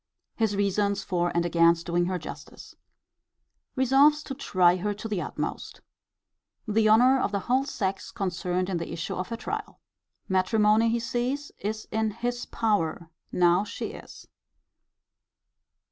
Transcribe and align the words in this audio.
His 0.35 0.55
reasons 0.55 1.03
for 1.03 1.31
and 1.35 1.45
against 1.45 1.85
doing 1.85 2.05
her 2.05 2.17
justice. 2.17 2.75
Resolves 3.75 4.23
to 4.23 4.33
try 4.33 4.77
her 4.77 4.95
to 4.95 5.07
the 5.07 5.21
utmost. 5.21 5.81
The 6.67 6.89
honour 6.89 7.19
of 7.19 7.31
the 7.31 7.41
whole 7.41 7.65
sex 7.65 8.09
concerned 8.09 8.67
in 8.67 8.77
the 8.77 8.91
issue 8.91 9.13
of 9.13 9.27
her 9.29 9.37
trial. 9.37 9.79
Matrimony, 10.27 10.89
he 10.89 10.99
sees, 10.99 11.51
is 11.59 11.87
in 11.91 12.09
his 12.09 12.47
power, 12.47 13.11
now 13.31 13.63
she 13.63 13.89
is. 13.93 14.27